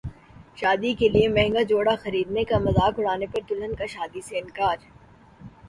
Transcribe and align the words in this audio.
شادی 0.57 0.93
کیلئے 0.99 1.27
مہنگا 1.27 1.61
جوڑا 1.69 1.95
خریدنے 2.03 2.43
کا 2.49 2.57
مذاق 2.59 2.93
اڑانے 2.99 3.27
پر 3.33 3.41
دلہن 3.49 3.75
کا 3.75 3.85
شادی 3.95 4.21
سے 4.27 4.37
انکار 4.39 4.77